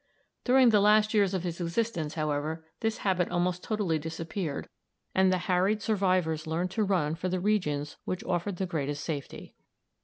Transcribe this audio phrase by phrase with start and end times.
[0.43, 4.67] During the last years of his existence, however, this habit almost totally disappeared,
[5.13, 9.53] and the harried survivors learned to run for the regions which offered the greatest safety.